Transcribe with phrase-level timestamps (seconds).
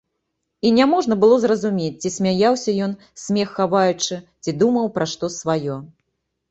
[0.69, 5.81] І няможна было зразумець, ці смяяўся ён, смех хаваючы, ці думаў пра што сваё.